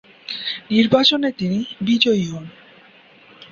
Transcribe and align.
নির্বাচনে 0.71 1.29
তিনি 1.31 1.59
বিজয়ী 1.81 2.25
হন। 2.25 2.45